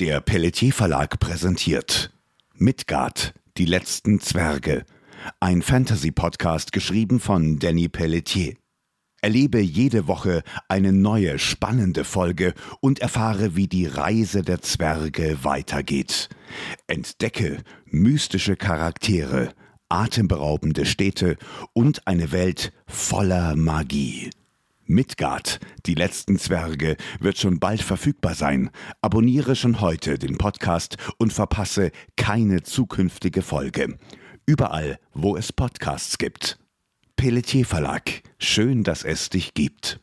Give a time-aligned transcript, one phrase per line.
[0.00, 2.10] Der Pelletier Verlag präsentiert
[2.54, 4.86] Midgard, die letzten Zwerge.
[5.40, 8.54] Ein Fantasy-Podcast geschrieben von Danny Pelletier.
[9.20, 16.30] Erlebe jede Woche eine neue spannende Folge und erfahre, wie die Reise der Zwerge weitergeht.
[16.86, 19.52] Entdecke mystische Charaktere,
[19.90, 21.36] atemberaubende Städte
[21.74, 24.30] und eine Welt voller Magie.
[24.90, 28.70] Midgard, die letzten Zwerge, wird schon bald verfügbar sein.
[29.00, 33.96] Abonniere schon heute den Podcast und verpasse keine zukünftige Folge.
[34.46, 36.58] Überall, wo es Podcasts gibt.
[37.14, 38.22] Pelletier Verlag.
[38.38, 40.00] Schön, dass es dich gibt.